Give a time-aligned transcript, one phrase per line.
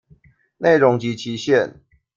[0.57, 1.79] 內容及期限